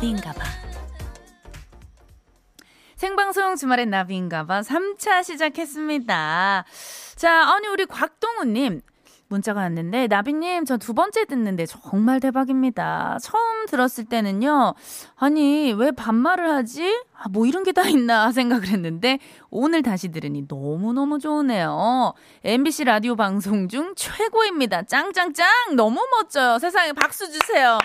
[0.00, 0.44] 나비인가 봐.
[2.96, 6.64] 생방송 주말엔 나비인가 봐 3차 시작했습니다.
[7.16, 8.80] 자, 아니 우리 곽동우님
[9.28, 13.18] 문자가 왔는데 나비님 저 두 번째 듣는데 정말 대박입니다.
[13.22, 14.74] 처음 들었을 때는요.
[15.16, 17.04] 아니 왜 반말을 하지?
[17.14, 19.18] 아, 뭐 이런 게 다 있나 생각을 했는데
[19.50, 22.14] 오늘 다시 들으니 너무 너무 좋으네요.
[22.44, 24.82] MBC 라디오 방송 중 최고입니다.
[24.84, 26.58] 짱짱짱 너무 멋져요.
[26.58, 27.78] 세상에 박수 주세요.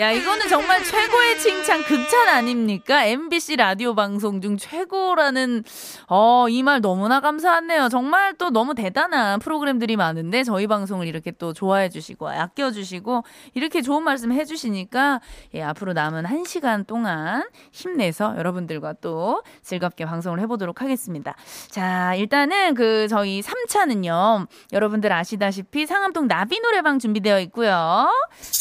[0.00, 3.04] 야, 이거는 정말 최고의 칭찬, 극찬 아닙니까?
[3.04, 5.62] MBC 라디오 방송 중 최고라는,
[6.08, 7.90] 어, 이 말 너무나 감사하네요.
[7.90, 13.82] 정말 또 너무 대단한 프로그램들이 많은데, 저희 방송을 이렇게 또 좋아해 주시고, 아껴 주시고, 이렇게
[13.82, 15.20] 좋은 말씀 해 주시니까,
[15.54, 21.34] 예, 앞으로 남은 한 시간 동안 힘내서 여러분들과 또 즐겁게 방송을 해 보도록 하겠습니다.
[21.68, 28.08] 자, 일단은 그, 저희 3차는요, 여러분들 아시다시피 상암동 나비 노래방 준비되어 있고요.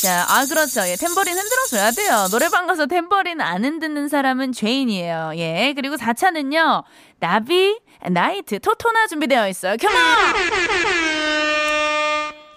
[0.01, 0.81] 자, 아, 그렇죠.
[0.81, 2.27] 예, 템버린 흔들어줘야 돼요.
[2.31, 5.31] 노래방 가서 템버린 안 흔드는 사람은 죄인이에요.
[5.35, 5.73] 예.
[5.75, 6.83] 그리고 4차는요,
[7.19, 9.75] 나비, 나이트, 토토나 준비되어 있어요.
[9.77, 10.98] 컴온!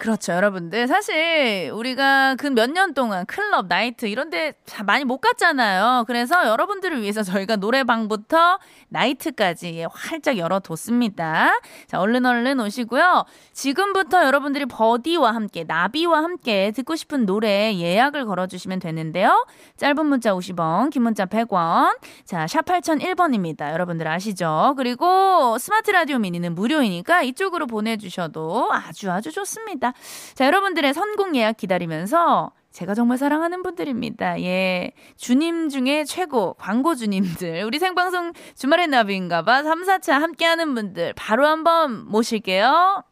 [0.03, 0.89] 그렇죠, 여러분들.
[0.89, 4.53] 사실 우리가 그몇년 동안 클럽, 나이트 이런 데
[4.85, 6.07] 많이 못 갔잖아요.
[6.09, 11.51] 그래서 여러분들을 위해서 저희가 노래방부터 나이트까지 예, 활짝 열어뒀습니다.
[11.87, 13.27] 자, 얼른 얼른 오시고요.
[13.53, 19.47] 지금부터 여러분들이 버디와 함께, 나비와 함께 듣고 싶은 노래 예약을 걸어주시면 되는데요.
[19.77, 21.97] 짧은 문자 50원, 긴 문자 100원.
[22.25, 23.71] 자, 샵 8001번입니다.
[23.71, 24.75] 여러분들 아시죠?
[24.77, 29.92] 그리고 스마트 라디오 미니는 무료이니까 이쪽으로 보내주셔도 아주 아주 좋습니다.
[30.35, 34.41] 자, 여러분들의 선곡 예약 기다리면서 제가 정말 사랑하는 분들입니다.
[34.43, 34.93] 예.
[35.17, 37.65] 주님 중에 최고, 광고 주님들.
[37.65, 43.05] 우리 생방송 주말의 나비인가봐 3, 4차 함께하는 분들 바로 한번 모실게요.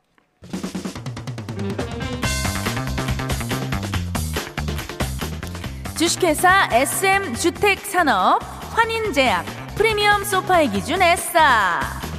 [5.99, 8.41] 주식회사 SM주택산업,
[8.75, 9.45] 환인제약,
[9.77, 12.10] 프리미엄 소파의 기준 에싸.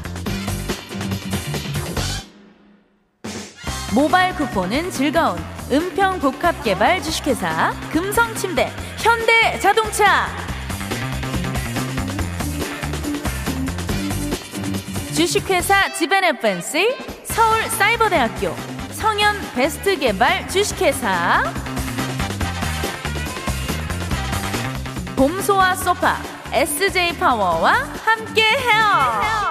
[3.94, 5.38] 모바일 쿠폰은 즐거운
[5.70, 10.28] 은평 복합개발 주식회사 금성침대 현대자동차
[15.14, 18.56] 주식회사 지벤에펜시 서울사이버대학교
[18.94, 21.44] 성현 베스트개발 주식회사
[25.18, 26.18] 봄소와 소파
[26.54, 27.74] SJ파워와
[28.06, 29.51] 함께해요.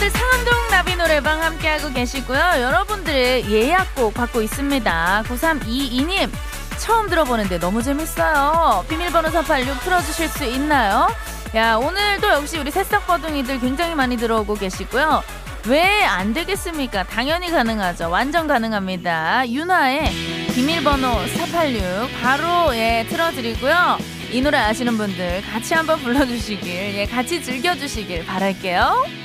[0.00, 2.38] 자, 여러분들 상암동 나비 노래방 함께하고 계시고요.
[2.38, 5.24] 여러분들의 예약곡 받고 있습니다.
[5.26, 6.30] 9322님,
[6.78, 8.84] 처음 들어보는데 너무 재밌어요.
[8.88, 11.08] 비밀번호 486 틀어주실 수 있나요?
[11.54, 15.22] 야, 오늘도 역시 우리 새싹버둥이들 굉장히 많이 들어오고 계시고요.
[15.66, 17.02] 왜 안 되겠습니까?
[17.04, 18.08] 당연히 가능하죠.
[18.08, 19.46] 완전 가능합니다.
[19.50, 20.10] 윤아의
[20.54, 23.98] 비밀번호 486 바로 예 틀어드리고요.
[24.32, 29.19] 이 노래 아시는 분들 같이 한번 불러주시길 예 같이 즐겨주시길 바랄게요.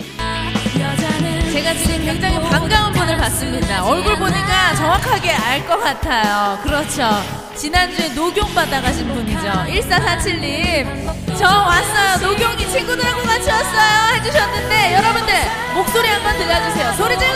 [1.56, 3.86] 제가 지금 굉장히 반가운 분을 봤습니다.
[3.86, 6.60] 얼굴 보니까 정확하게 알 것 같아요.
[6.62, 7.10] 그렇죠.
[7.56, 9.42] 지난주에 녹용 받아가신 분이죠.
[9.42, 11.38] 1447님.
[11.38, 12.28] 저 왔어요.
[12.28, 14.16] 녹용이 친구들하고 같이 왔어요.
[14.16, 15.34] 해주셨는데, 여러분들,
[15.76, 16.92] 목소리 한번 들려주세요.
[16.98, 17.36] 소리 질러!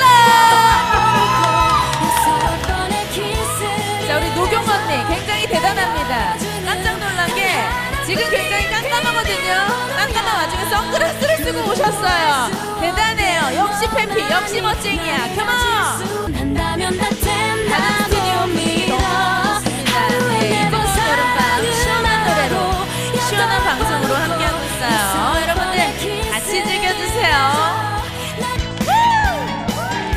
[4.05, 5.07] 자, 우리 녹용 언니.
[5.15, 6.35] 굉장히 대단합니다.
[6.65, 7.63] 깜짝 놀란 게,
[8.05, 9.53] 지금 굉장히 깜깜하거든요.
[9.95, 12.49] 깜깜한 와중에 선글라스를 쓰고 오셨어요.
[12.81, 13.59] 대단해 요.
[13.59, 15.35] 역시 페피, 역시 멋쟁이야.
[15.35, 16.29] 컴온!
[16.31, 16.85] 네,
[20.67, 20.73] 이번
[21.09, 22.55] 여름밤 시원한 노래로
[23.27, 25.41] 시원한 방송으로 함께하고 있어요.
[25.41, 25.77] 여러분들
[26.31, 27.35] 같이 즐겨주세요.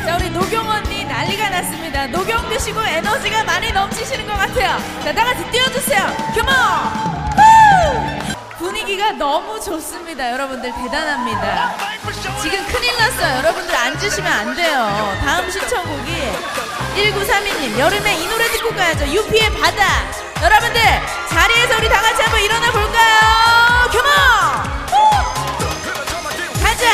[0.05, 2.07] 자, 우리 노경 언니 난리가 났습니다.
[2.07, 4.77] 노경 드시고 에너지가 많이 넘치시는 것 같아요.
[5.03, 6.05] 자, 다 같이 뛰어주세요.
[6.35, 7.13] 컴온!
[8.57, 10.31] 분위기가 너무 좋습니다.
[10.31, 11.75] 여러분들 대단합니다.
[12.41, 13.37] 지금 큰일 났어요.
[13.37, 15.17] 여러분들 앉으시면 안 돼요.
[15.25, 16.11] 다음 신청곡이
[16.95, 19.05] 1932님 여름에 이 노래 듣고 가야죠.
[19.07, 19.83] 유피의 바다.
[20.41, 20.81] 여러분들
[21.29, 23.89] 자리에서 우리 다 같이 한번 일어나 볼까요?
[23.91, 24.13] 컴온!
[26.61, 26.85] 가자!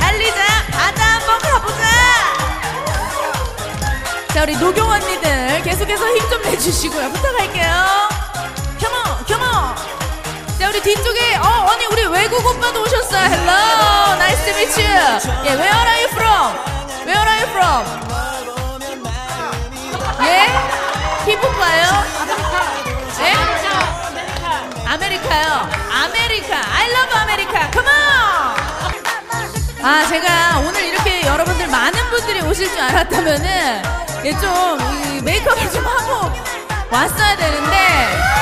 [0.00, 0.42] 달리자!
[0.72, 1.84] 바다 한번 가보자!
[4.32, 7.10] 자 우리 노경 언니들 계속 계속해서 힘 좀 내주시고요.
[7.12, 8.13] 부탁할게요.
[10.74, 13.26] 우리 뒤쪽에, 어, 언니, 우리 외국 오빠도 오셨어요.
[13.30, 14.90] Hello, nice to meet you.
[15.46, 16.52] 예, where are you from?
[17.06, 17.86] Where are you from?
[20.26, 20.50] 예?
[21.26, 22.04] 피부과요?
[23.20, 23.34] 예?
[24.84, 25.70] 아메리카요.
[25.92, 26.56] 아메리카.
[26.56, 27.70] I love 아메리카.
[27.70, 27.94] Come on!
[29.80, 33.82] 아, 제가 오늘 이렇게 여러분들 많은 분들이 오실 줄 알았다면은,
[34.24, 36.32] 예, 좀, 이 메이크업을 좀 하고
[36.90, 38.34] 왔어야 되는데,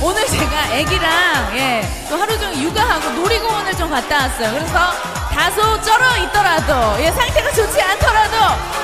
[0.00, 4.52] 오늘 제가 애기랑, 예, 또 하루 종일 육아하고 놀이공원을 좀 갔다 왔어요.
[4.52, 4.92] 그래서
[5.34, 8.36] 다소 쩔어 있더라도, 예, 상태가 좋지 않더라도,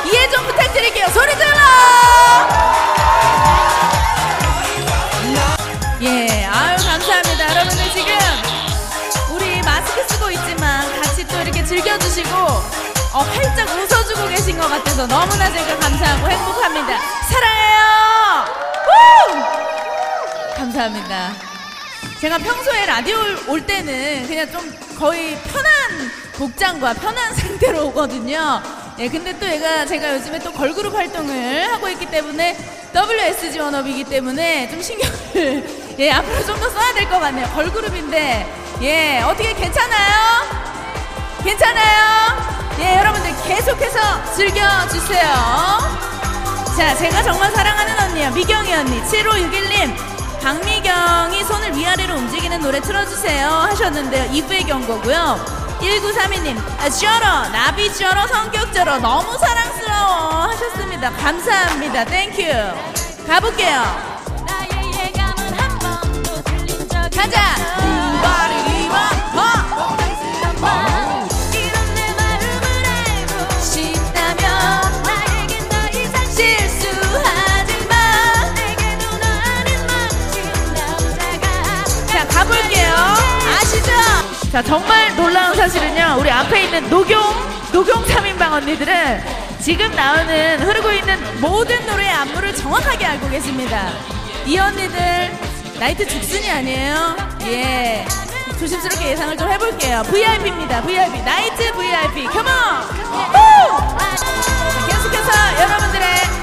[0.06, 1.06] 이해 좀 부탁드릴게요.
[1.08, 1.54] 소리 질러!
[6.02, 7.50] 예, 아유, 감사합니다.
[7.50, 8.18] 여러분들 지금,
[9.30, 15.50] 우리 마스크 쓰고 있지만 같이 또 이렇게 즐겨주시고 어, 활짝 웃어주고 계신 것 같아서 너무나
[15.52, 16.98] 제가 감사하고 행복합니다.
[17.28, 18.44] 사랑해요!
[18.88, 19.53] 우!
[20.74, 21.32] 감사합니다.
[22.20, 23.16] 제가 평소에 라디오
[23.46, 28.60] 올 때는 그냥 좀 거의 편한 복장과 편한 상태로 오거든요.
[28.98, 32.56] 예, 근데 또 얘가 제가 요즘에 또 걸그룹 활동을 하고 있기 때문에
[32.94, 37.46] WSG 원업이기 때문에 좀 신경을 예, 앞으로 좀 더 써야 될 것 같네요.
[37.54, 38.46] 걸그룹인데
[38.82, 40.64] 예, 어떻게 괜찮아요?
[41.44, 42.36] 괜찮아요?
[42.80, 45.24] 예, 여러분들 계속해서 즐겨주세요.
[46.76, 48.30] 자, 제가 정말 사랑하는 언니요.
[48.32, 49.00] 미경이 언니.
[49.02, 50.13] 7561님.
[50.44, 53.48] 박미경이 손을 위아래로 움직이는 노래 틀어주세요.
[53.48, 54.30] 하셨는데요.
[54.30, 55.42] 이브의 경고고요.
[55.80, 56.58] 1932님.
[56.80, 57.48] 아, 쩔어.
[57.48, 58.26] 나비 쩔어.
[58.26, 58.98] 성격 쩔어.
[58.98, 60.42] 너무 사랑스러워.
[60.50, 61.10] 하셨습니다.
[61.12, 62.04] 감사합니다.
[62.04, 62.42] Thank you.
[63.26, 63.82] 가볼게요.
[67.16, 67.73] 가자.
[84.54, 86.18] 자 정말 놀라운 사실은요.
[86.20, 87.20] 우리 앞에 있는 녹용
[87.72, 89.20] 녹용 3인방 언니들은
[89.58, 93.90] 지금 나오는 흐르고 있는 모든 노래의 안무를 정확하게 알고 계십니다.
[94.46, 94.96] 이 언니들
[95.80, 97.16] 나이트 죽순이 아니에요.
[97.46, 98.06] 예.
[98.60, 100.04] 조심스럽게 예상을 좀 해볼게요.
[100.04, 100.82] VIP입니다.
[100.82, 102.24] VIP 나이트 VIP.
[102.26, 102.46] come on.
[104.86, 106.33] 계속해서 여러분들의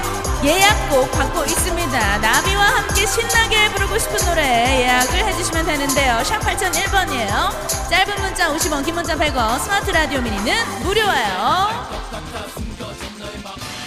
[0.44, 2.18] 예약곡 받고 있습니다.
[2.18, 6.24] 나비와 함께 신나게 부르고 싶은 노래 예약을 해주시면 되는데요.
[6.24, 7.88] 샵 8001번이에요.
[7.88, 11.92] 짧은 문자 50원, 긴 문자 100원, 스마트 라디오 미니는 무료예요.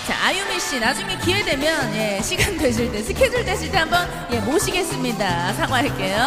[0.07, 4.39] 자, 아유미 씨, 나중에 기회 되면, 예, 시간 되실 때, 스케줄 되실 때 한번, 예,
[4.39, 5.53] 모시겠습니다.
[5.55, 6.17] 사과할게요.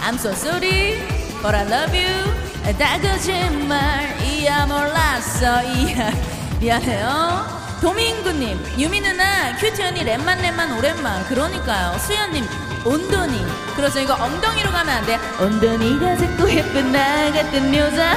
[0.00, 0.98] I'm so sorry,
[1.42, 2.78] but I love you.
[2.78, 6.10] 다 거짓말, 이야 몰랐어, 이야.
[6.58, 7.63] 미안해요.
[7.84, 11.22] 도민구님, 유미 누나, 큐티 언니, 랩만 랩만 오랜만.
[11.26, 11.98] 그러니까요.
[11.98, 12.48] 수연님,
[12.82, 13.44] 온돈이.
[13.76, 15.18] 그래서 이거 엉덩이로 가면 안 돼.
[15.38, 18.16] 온돈이가 자꾸 예쁜 나 같은 여자.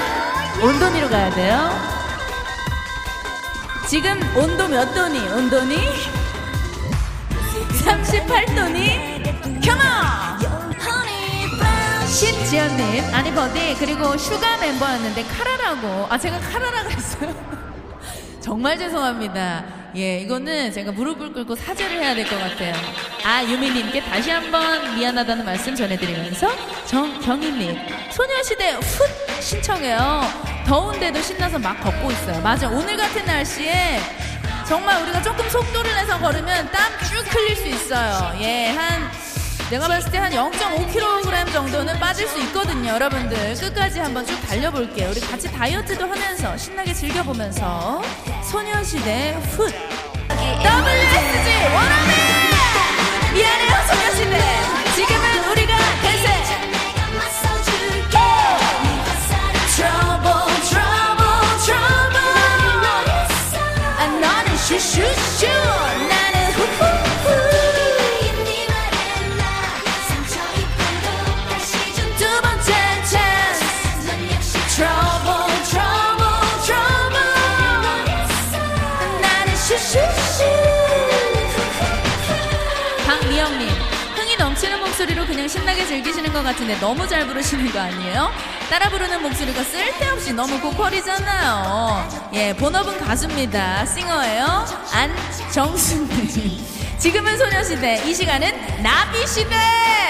[0.63, 1.69] 온돈이로 가야 돼요.
[3.89, 5.19] 지금 온도 몇 도니?
[5.19, 5.75] 온도니?
[7.83, 9.65] 38도니?
[9.65, 10.37] Come on!
[12.07, 17.56] 신지연님, 아니 버디 그리고 슈가 멤버였는데 카라라고 아 제가 카라라 그랬어요.
[18.47, 19.61] 정말 죄송합니다.
[19.97, 22.73] 예, 이거는 제가 무릎을 꿇고 사죄를 해야 될 것 같아요.
[23.25, 26.47] 아, 유미님께 다시 한번 미안하다는 말씀 전해드리면서
[26.85, 27.77] 정경희님,
[28.09, 30.21] 소녀시대 훗 신청해요.
[30.65, 32.39] 더운데도 신나서 막 걷고 있어요.
[32.41, 33.99] 맞아, 오늘 같은 날씨에
[34.65, 38.33] 정말 우리가 조금 속도를 내서 걸으면 땀 쭉 흘릴 수 있어요.
[38.39, 39.11] 예, 한
[39.69, 42.91] 내가 봤을 때 한 0.5kg 정도는 빠질 수 있거든요.
[42.91, 45.09] 여러분들 끝까지 한번 쭉 달려볼게요.
[45.09, 48.01] 우리 같이 다이어트도 하면서 신나게 즐겨보면서
[48.49, 49.67] 소녀시대 훗.
[49.67, 52.13] WSG 원어민!
[53.33, 54.35] 미안해요 소녀시대.
[54.95, 56.27] 지금은 우리가 대세.
[59.75, 62.31] Trouble, trouble, trouble.
[63.97, 64.79] 아, 너는 슈
[83.37, 83.69] 박미영님
[84.15, 88.31] 흥이 넘치는 목소리로 그냥 신나게 즐기시는 것 같은데 너무 잘 부르시는 거 아니에요?
[88.67, 92.29] 따라 부르는 목소리가 쓸데없이 너무 고퀄이잖아요.
[92.33, 93.85] 예 본업은 가수입니다.
[93.85, 94.65] singer예요.
[94.91, 96.65] 안정수님.
[96.97, 99.55] 지금은 소녀시대 이 시간은 나비시대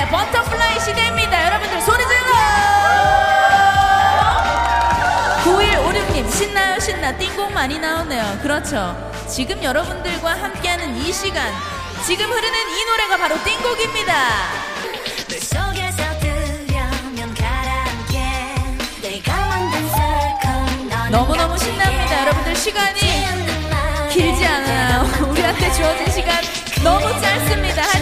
[0.10, 1.48] butterfly 시대입니다.
[1.48, 2.34] 여러분들 소리 질러!
[5.44, 7.18] 9156님 신나요 신나.
[7.18, 8.40] 띵곡 많이 나오네요.
[8.42, 9.12] 그렇죠.
[9.28, 11.52] 지금 여러분들과 함께하는 이 시간
[12.06, 14.14] 지금 흐르는 이 노래가 바로 띵곡입니다.
[21.10, 22.22] 너무너무 신납니다.
[22.22, 23.00] 여러분들 시간이
[24.12, 25.30] 길지 않아요.
[25.30, 26.42] 우리한테 주어진 시간
[26.84, 27.97] 너무 짧습니다.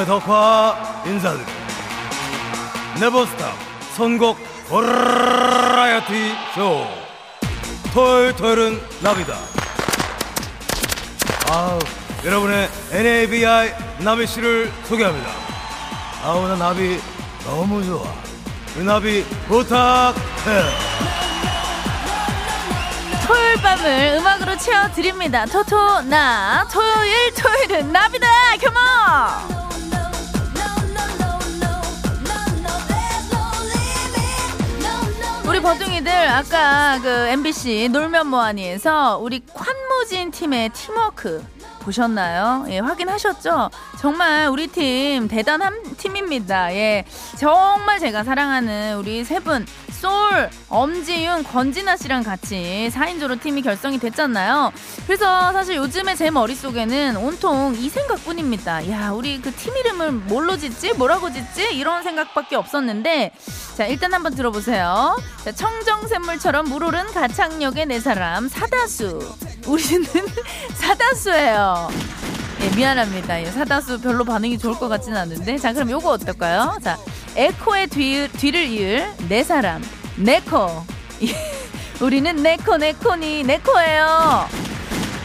[0.00, 1.58] 여러분의 덕화 인사드립니다.
[3.00, 3.54] Never stop
[3.96, 4.38] 선곡
[4.68, 6.86] 버라이어티 쇼.
[7.92, 9.34] 토요일 토요일은 나비다.
[11.50, 11.78] 아우,
[12.24, 15.30] 여러분의 NABI 나비 씨를 소개합니다.
[16.24, 17.00] 아우, 나 나비
[17.44, 18.04] 너무 좋아.
[18.76, 20.14] 이 나비 부탁해.
[23.26, 25.46] 토요일 밤을 음악으로 채워드립니다.
[25.46, 28.26] 토토 나 토요일 토요일은 나비다.
[28.62, 29.59] 컴온.
[35.50, 41.44] 우리 버둥이들 아까 그 MBC 놀면 뭐하니에서 우리 관무진 팀의 팀워크
[41.80, 42.66] 보셨나요?
[42.68, 43.70] 예, 확인하셨죠?
[43.98, 46.72] 정말 우리 팀 대단한 팀입니다.
[46.74, 47.04] 예,
[47.36, 49.66] 정말 제가 사랑하는 우리 세 분.
[50.00, 54.72] 솔, 엄지윤, 권진아 씨랑 같이 4인조로 팀이 결성이 됐잖아요.
[55.06, 58.88] 그래서 사실 요즘에 제 머릿속에는 온통 이 생각뿐입니다.
[58.90, 60.94] 야, 우리 그 팀 이름을 뭘로 짓지?
[60.94, 61.74] 뭐라고 짓지?
[61.74, 63.32] 이런 생각밖에 없었는데,
[63.80, 65.16] 자, 일단 한번 들어보세요.
[65.42, 69.34] 자, 청정샘물처럼 물오른 가창력의 네 사람, 사다수.
[69.66, 70.04] 우리는
[70.76, 71.88] 사다수예요.
[72.60, 73.40] 예, 미안합니다.
[73.40, 75.56] 예, 사다수 별로 반응이 좋을 것 같지는 않은데.
[75.56, 76.76] 자, 그럼 요거 어떨까요?
[76.84, 76.98] 자,
[77.36, 79.82] 에코의 뒤, 뒤를 이을 네 사람,
[80.16, 80.84] 네코.
[82.04, 84.46] 우리는 네코, 네코니, 네코예요.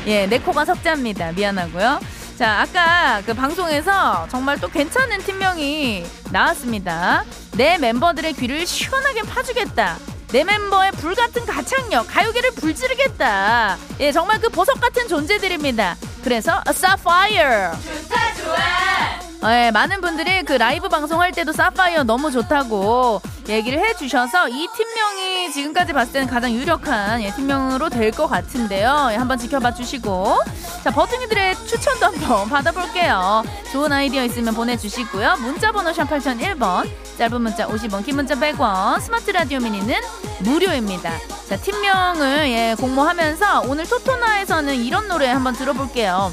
[0.08, 1.34] 예, 네코가 석자입니다.
[1.34, 2.00] 미안하고요.
[2.38, 7.24] 자, 아까 그 방송에서 정말 또 괜찮은 팀명이 나왔습니다.
[7.54, 9.98] 내 멤버들의 귀를 시원하게 파주겠다.
[10.34, 13.78] 내 멤버의 불같은 가창력, 가요계를 불지르겠다.
[14.02, 15.96] 예, 정말 그 보석 같은 존재들입니다.
[16.26, 17.72] 그래서 사파이어.
[17.72, 19.54] 좋다 좋아.
[19.54, 25.94] 예, 많은 분들이 그 라이브 방송할 때도 사파이어 너무 좋다고 얘기를 해주셔서 이 팀명이 지금까지
[25.94, 29.10] 봤을 때는 가장 유력한 예, 팀명으로 될 것 같은데요.
[29.12, 30.40] 예, 한번 지켜봐 주시고
[30.84, 33.44] 자 버튼이들의 추천도 한번 받아볼게요.
[33.72, 35.38] 좋은 아이디어 있으면 보내주시고요.
[35.42, 39.96] 문자번호 샵 8001번 짧은 문자 50원 긴 문자 100원 스마트 라디오 미니는
[40.40, 41.12] 무료입니다.
[41.50, 46.32] 자 팀명을 예, 공모하면서 오늘 토토나에서는 이런 노래 한번 들어볼게요.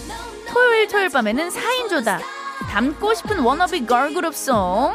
[0.48, 2.20] 토요일 토요일 밤에는 4인조다.
[2.70, 4.92] 닮고 싶은 워너비 걸그룹송.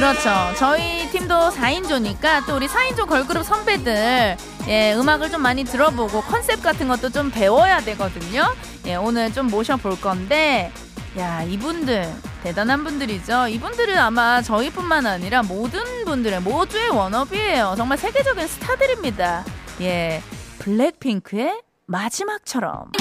[0.00, 0.30] 그렇죠.
[0.56, 4.34] 저희 팀도 4인조니까 또 우리 4인조 걸그룹 선배들
[4.66, 8.44] 예, 음악을 좀 많이 들어보고 컨셉 같은 것도 좀 배워야 되거든요.
[8.86, 10.72] 예, 오늘 좀 모셔볼 건데
[11.18, 12.10] 야, 이분들
[12.42, 13.48] 대단한 분들이죠.
[13.48, 17.74] 이분들은 아마 저희뿐만 아니라 모든 분들의 모두의 워너비예요.
[17.76, 19.44] 정말 세계적인 스타들입니다.
[19.82, 20.22] 예.
[20.60, 22.92] 블랙핑크의 마지막처럼.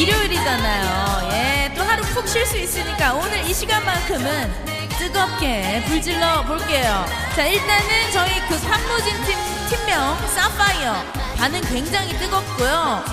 [0.00, 1.30] 일 일요일이잖아요.
[1.32, 4.50] 예, 또 하루 푹 쉴 수 있으니까 오늘 이 시간만큼은
[4.98, 7.04] 뜨겁게 불질러 볼게요.
[7.36, 9.36] 자, 일단은 저희 그 산무진 팀
[9.68, 11.04] 팀명 사파이어
[11.36, 13.04] 반응 굉장히 뜨겁고요.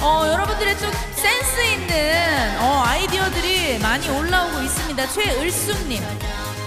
[0.00, 5.06] 어, 여러분들의 좀 센스 있는 어, 아이디어들이 많이 올라오고 있습니다.
[5.10, 6.02] 최을숙님.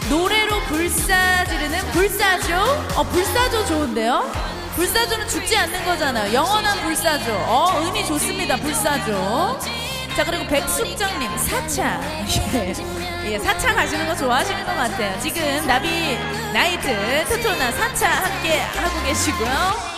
[0.10, 2.56] 노래로 불사 지르는 불사조?
[2.96, 4.56] 어, 불사조 좋은데요?
[4.76, 6.34] 불사조는 죽지 않는 거잖아요.
[6.34, 7.34] 영원한 불사조.
[7.48, 8.58] 어, 의미 좋습니다.
[8.58, 9.60] 불사조.
[10.16, 12.00] 자, 그리고 백숙정님, 사차.
[12.54, 12.74] 예,
[13.34, 15.20] 예, 사차 가시는 거 좋아하시는 것 같아요.
[15.20, 16.18] 지금 나비
[16.54, 19.96] 나이트 토토나 사차 함께 하고 계시고요.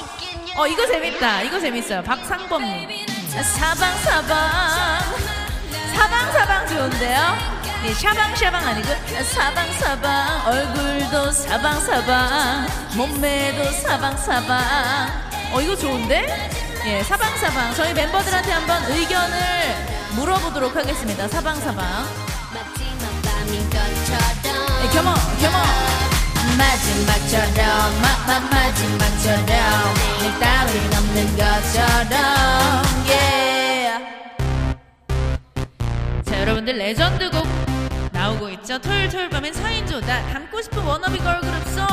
[0.57, 1.41] 어, 이거 재밌다.
[1.43, 2.01] 이거 재밌어요.
[2.03, 2.89] 박상범님.
[3.57, 4.37] 사방사방.
[5.95, 7.56] 사방사방 좋은데요?
[7.85, 8.89] 예, 샤방샤방 아니고
[9.23, 10.47] 사방사방.
[10.47, 14.57] 얼굴도 사방사방 몸매도 사방사방.
[15.53, 16.49] 어 이거 좋은데?
[16.85, 17.73] 예 사방사방.
[17.75, 19.37] 저희 멤버들한테 한번 의견을
[20.15, 21.27] 물어보도록 하겠습니다.
[21.27, 21.85] 사방사방.
[24.83, 25.57] 예, 겸어 겸어
[26.57, 29.45] 마지막처럼 마 마 마지막처럼.
[30.21, 32.83] 일 따윈 없는 것처럼.
[33.09, 33.93] 예.
[36.25, 37.36] 자 여러분들 나오고
[38.67, 41.87] 있죠 토요일 토요일 밤엔 4인조다 닮고 싶은 워너비 걸그룹송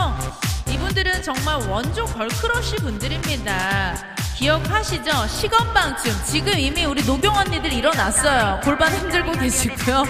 [0.70, 3.94] 이분들은 정말 원조 girl crush 분들입니다.
[4.34, 5.28] 기억하시죠?
[5.28, 6.12] 시건방춤.
[6.24, 8.60] 지금 이미 우리 노경 언니들 일어났어요.
[8.64, 10.02] 골반 흔들고 계시고요.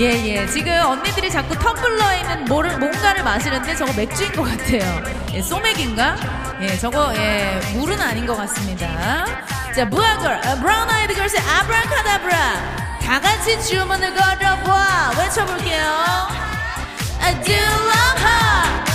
[0.00, 0.46] 예, 예.
[0.48, 5.02] 지금 언니들이 자꾸 텀블러에 있는 뭐를, 뭔가를 마시는데 저거 맥주인 것 같아요.
[5.32, 6.16] 예, 소맥인가?
[6.60, 9.24] 예, 저거, 예, 물은 아닌 것 같습니다.
[9.74, 12.81] 자, 무아걸, 아, 브라운 아이드 걸스의 아브라카다브라.
[13.04, 15.10] 다 같이 주문을 걸어봐.
[15.18, 15.84] 외쳐볼게요.
[17.20, 18.91] I do love her.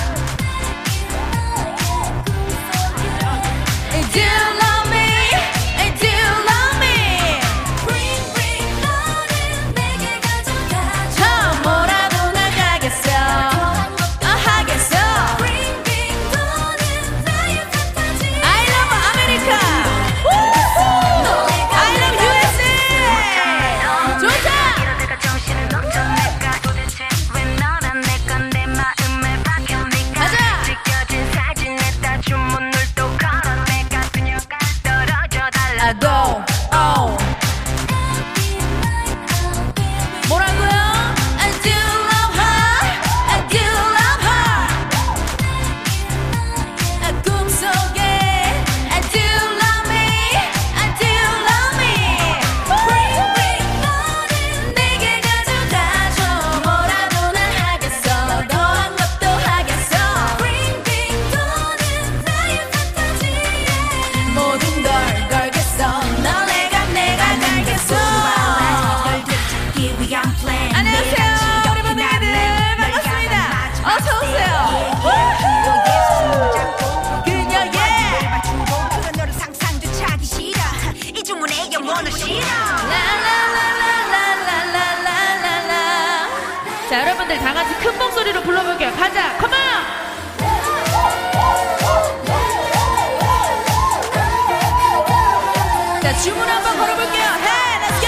[96.08, 97.26] 자, 주문 한번 걸어볼게요.
[97.43, 98.08] Hey, let's go.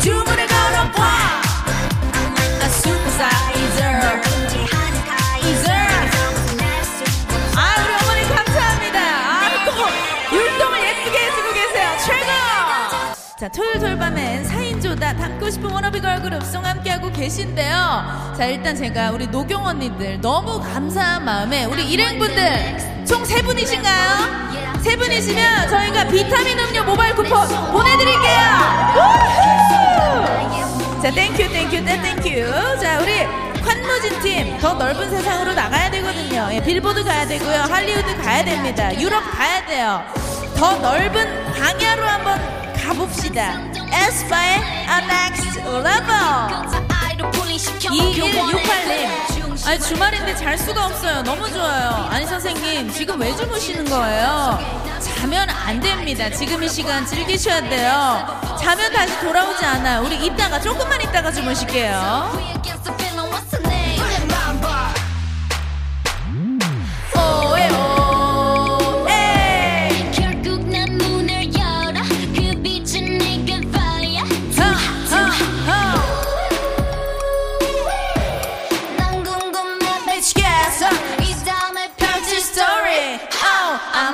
[0.00, 1.02] 주문을 걸어봐.
[2.62, 3.28] A.
[7.54, 8.98] 아, 우리 어머니 감사합니다.
[9.42, 9.70] 아이고,
[10.34, 11.88] 율동을 예쁘게 해주고 계세요.
[12.06, 12.30] 최고!
[13.38, 18.32] 자, 토요일 돌밤엔 4인조다 담고 싶은 워너비 걸그룹 송 함께하고 계신데요.
[18.34, 24.80] 자, 일단 제가 우리 노경 언니들 너무 감사한 마음에 우리 일행분들 총 세 분이신가요?
[24.82, 28.40] 세 분이시면 저희가 비타민 음료 모바일 쿠폰 보내드릴게요.
[28.96, 31.02] 우후!
[31.02, 32.78] 자, thank you, thank you, 땡, thank you.
[32.80, 33.12] 자, 우리
[33.62, 36.48] 환무진 팀 더 넓은 세상으로 나가야 되거든요.
[36.52, 37.64] 예, 빌보드 가야 되고요.
[37.70, 38.98] 할리우드 가야 됩니다.
[38.98, 40.02] 유럽 가야 돼요.
[40.56, 42.40] 더 넓은 광야로 한번
[42.82, 43.60] 가봅시다.
[43.92, 44.54] 에스파의
[44.88, 46.62] A Next Level.
[47.82, 49.41] 2168님.
[49.64, 51.22] 아니, 주말인데 잘 수가 없어요.
[51.22, 52.08] 너무 좋아요.
[52.10, 54.58] 아니, 선생님, 지금 왜 주무시는 거예요?
[55.00, 56.28] 자면 안 됩니다.
[56.30, 58.56] 지금 이 시간 즐기셔야 돼요.
[58.60, 60.02] 자면 다시 돌아오지 않아요.
[60.02, 62.52] 우리 이따가, 조금만 이따가 주무실게요.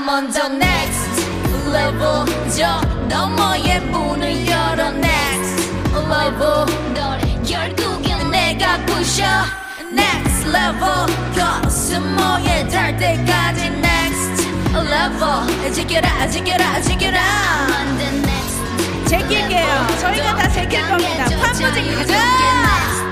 [0.08, 1.20] The next
[1.70, 2.24] level.
[2.56, 6.64] 저 너머의 문을 열어 next level.
[6.94, 9.22] 널 결국엔 내가 부셔
[9.92, 11.62] next level.
[11.62, 15.74] 코스모에 닿을 때까지 next level.
[15.74, 17.20] 지켜라, 지켜라, 지켜라.
[19.08, 19.86] 제낄게요.
[20.00, 21.24] 저희가 다 제낄 겁니다.
[21.26, 23.07] 판무지 가자.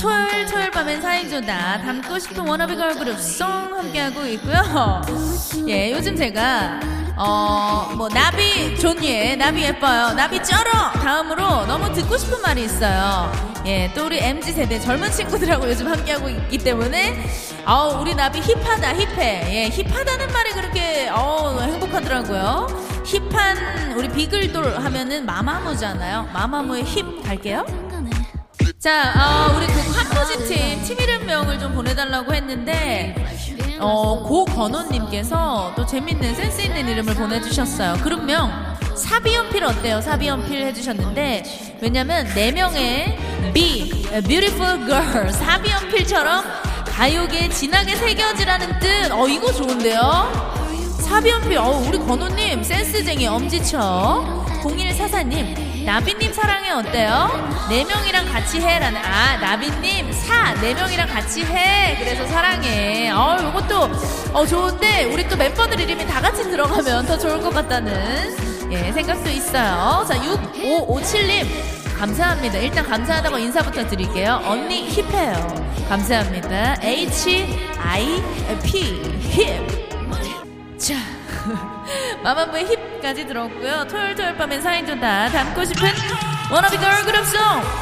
[0.00, 1.46] 토요일 토요일 밤엔 4인조다.
[1.82, 5.00] 담고 싶은 워너비 걸그룹 송 함께하고 있고요.
[5.68, 6.80] 예 요즘 제가
[7.16, 10.12] 어 뭐 나비 좋예 나비 예뻐요.
[10.14, 10.90] 나비 쩔어!
[10.92, 13.30] 다음으로 너무 듣고 싶은 말이 있어요.
[13.66, 17.24] 예 또 우리 MZ세대 젊은 친구들하고 요즘 함께하고 있기 때문에
[17.64, 19.54] 아우 우리 나비 힙하다 힙해.
[19.54, 22.66] 예 힙하다는 말이 그렇게 어 행복하더라고요.
[23.04, 26.28] 힙한 우리 비글돌 하면은 마마무잖아요.
[26.32, 27.89] 마마무의 힙 갈게요
[28.80, 33.14] 자, 어, 우리 그 한포지 팀, 팀 이름명을 좀 보내달라고 했는데,
[33.78, 38.02] 어, 고건호님께서 또 재밌는 센스 있는 이름을 보내주셨어요.
[38.02, 38.50] 그룹명,
[38.96, 40.00] 사비연필 어때요?
[40.00, 43.18] 사비연필 해주셨는데, 왜냐면, 네 명의
[43.52, 43.90] B,
[44.26, 46.42] Beautiful Girl, 사비연필처럼
[46.86, 49.12] 가요계에 진하게 새겨지라는 뜻.
[49.12, 50.56] 어, 이거 좋은데요?
[51.00, 54.46] 사비연필, 어, 우리 건호님, 센스쟁이 엄지쳐.
[54.62, 57.30] 0144님, 나비님 사랑해 어때요?
[57.68, 61.96] 네 명이랑 같이 해라는 아 나비님 사 네 명이랑 같이 해.
[61.98, 63.10] 그래서 사랑해.
[63.10, 63.90] 어 요것도
[64.34, 68.36] 어 좋은데 우리 또 멤버들 이름이 다 같이 들어가면 더 좋을 것 같다는
[68.72, 70.04] 예 생각도 있어요.
[70.06, 71.46] 자 6557님
[71.98, 72.58] 감사합니다.
[72.58, 74.40] 일단 감사하다고 인사부터 드릴게요.
[74.44, 75.70] 언니 힙해요.
[75.88, 76.76] 감사합니다.
[76.82, 77.50] H-I-P
[80.78, 80.94] 힙자
[82.22, 83.86] 마마무의 힙까지 들었고요.
[83.88, 85.88] 토요일 토요일 밤엔 사인전 다 담고 싶은
[86.50, 87.40] Wannabe girl group song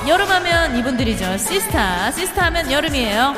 [0.08, 1.38] 여름하면 이분들이죠.
[1.38, 3.34] 시스타 시스타 하면 여름이에요.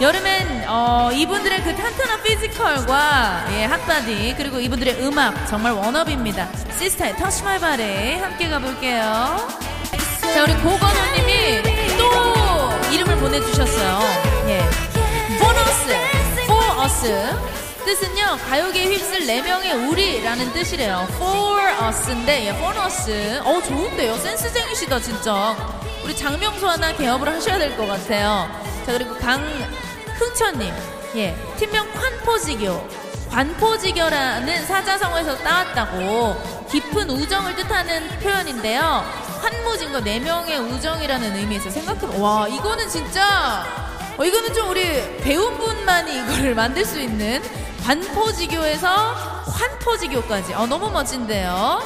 [0.00, 6.48] 여름엔 어, 이분들의 그 탄탄한 피지컬과 예, hot body 그리고 이분들의 음악 정말 wannabe입니다.
[6.78, 9.48] 시스타의 Touch My Body 함께 가볼게요.
[10.32, 11.62] 자 우리 고건호님이
[11.98, 14.00] 또 이름을 보내주셨어요.
[14.46, 14.60] 예,
[15.40, 15.90] 포 어스
[16.44, 21.06] for us 뜻은요 가요계에 휩쓸 4명의 우리라는 뜻이래요.
[21.12, 23.40] For us인데 예, for us.
[23.46, 24.14] 어 좋은데요?
[24.18, 25.56] 센스쟁이시다 진짜.
[26.04, 28.46] 우리 장명수 하나 개업을 하셔야 될 것 같아요.
[28.84, 30.70] 자 그리고 강흥천님.
[31.16, 32.88] 예 팀명 관포지교.
[33.30, 36.36] 관포지교라는 사자성어에서 따왔다고
[36.70, 39.02] 깊은 우정을 뜻하는 표현인데요.
[39.40, 43.64] 환무진거 4명의 우정이라는 의미에서 생각해봐 와 이거는 진짜
[44.18, 44.82] 어, 이거는 좀 우리
[45.18, 47.40] 배운 분만이 이거를 만들 수 있는
[47.84, 48.88] 관포지교에서
[49.46, 50.54] 환포지교까지.
[50.54, 51.80] 어, 너무 멋진데요.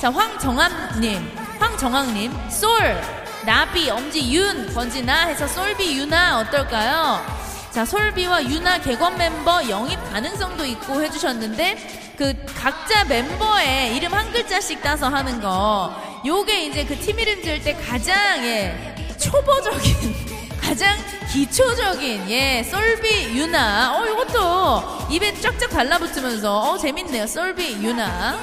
[0.00, 3.00] 자, 황정함님, 황정학님, 솔,
[3.46, 7.24] 나비, 엄지, 윤, 번지나 해서 솔비, 유나 어떨까요?
[7.70, 14.82] 자, 솔비와 유나 개건 멤버 영입 가능성도 있고 해주셨는데, 그 각자 멤버의 이름 한 글자씩
[14.82, 15.94] 따서 하는 거,
[16.26, 20.35] 요게 이제 그 팀 이름 지을 때 가장, 예, 초보적인,
[20.66, 20.96] 가장
[21.32, 23.96] 기초적인 예 솔비 유나.
[23.96, 26.58] 어 이것도 입에 쫙쫙 달라붙으면서.
[26.58, 27.28] 어 재밌네요.
[27.28, 28.36] 솔비 유나.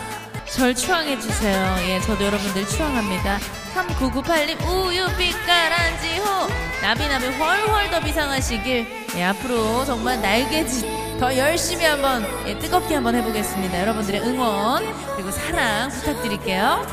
[0.46, 1.76] 절 추앙해 주세요.
[1.86, 3.40] 예 저도 여러분들 추앙합니다.
[3.76, 6.48] 3998님 우유 빛깔한지 호.
[6.82, 8.88] 나비나비 훨훨 더 비상하시길.
[9.18, 10.86] 예 앞으로 정말 날개짓
[11.20, 13.82] 더 열심히 한번 예, 뜨겁게 한번 해보겠습니다.
[13.82, 16.88] 여러분들의 응원 그리고 사랑 부탁드릴게요.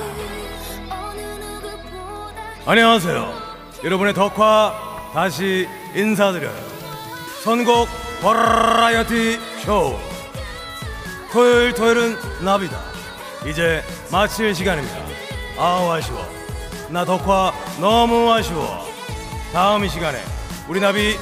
[2.67, 3.51] 안녕하세요.
[3.85, 6.55] 여러분의 덕화 다시 인사드려요.
[7.43, 7.89] 선곡
[8.23, 9.99] 버라이어티 쇼.
[11.33, 12.79] 토요일 토요일은 나비다.
[13.47, 14.97] 이제 마칠 시간입니다.
[15.59, 16.27] 아우 아쉬워.
[16.91, 18.87] 나 덕화 너무 아쉬워.
[19.53, 20.23] 다음 이 시간에
[20.69, 21.17] 우리 나비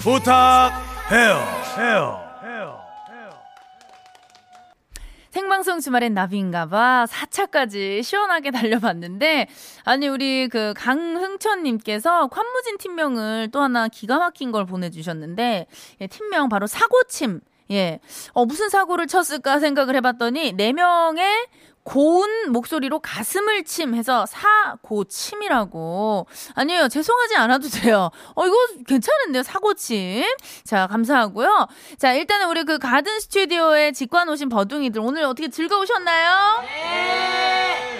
[0.00, 1.42] 부탁해요.
[1.78, 2.31] 해요.
[5.62, 7.06] 생방송 주말엔 나비인가봐.
[7.08, 9.46] 4차까지 시원하게 달려봤는데
[9.84, 15.66] 아니 우리 그 강흥천님께서 관무진 팀명을 또 하나 기가 막힌 걸 보내주셨는데
[16.00, 17.40] 예, 팀명 바로 사고침.
[17.70, 18.00] 예,
[18.32, 21.24] 어 무슨 사고를 쳤을까 생각을 해봤더니 네 명의
[21.84, 26.26] 고운 목소리로 가슴을 침 해서 사고침이라고.
[26.54, 26.88] 아니에요.
[26.88, 28.10] 죄송하지 않아도 돼요.
[28.34, 29.42] 어, 이거 괜찮은데요.
[29.42, 30.24] 사고침.
[30.64, 31.66] 자, 감사하고요.
[31.98, 36.62] 자, 일단은 우리 그 가든 스튜디오에 직관 오신 버둥이들 오늘 어떻게 즐거우셨나요?
[36.62, 37.41] 네.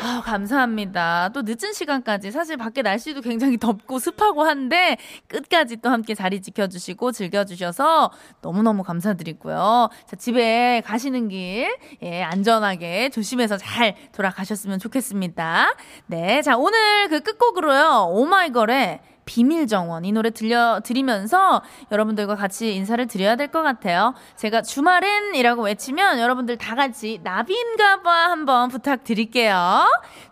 [0.05, 1.31] 아, 감사합니다.
[1.33, 4.97] 또 늦은 시간까지 사실 밖에 날씨도 굉장히 덥고 습하고 한데
[5.29, 8.11] 끝까지 또 함께 자리 지켜주시고 즐겨주셔서
[8.41, 9.91] 너무너무 감사드리고요.
[10.07, 15.73] 자, 집에 가시는 길, 예, 안전하게 조심해서 잘 돌아가셨으면 좋겠습니다.
[16.07, 16.43] 네.
[16.43, 18.09] 자, 오늘 그 끝곡으로요.
[18.11, 24.15] 오마이걸의 비밀 정원 이 노래 들려 드리면서 여러분들과 같이 인사를 드려야 될 것 같아요.
[24.37, 29.85] 제가 주말엔이라고 외치면 여러분들 다 같이 나비인가봐 한번 부탁드릴게요.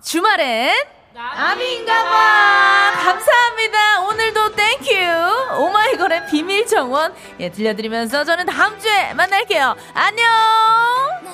[0.03, 0.73] 주말엔
[1.13, 4.01] 나비인가봐 감사합니다.
[4.09, 9.77] 오늘도 thank you 오마이걸의 비밀 정원 예 들려드리면서 저는 다음 주에 만날게요.
[9.95, 11.31] 안녕.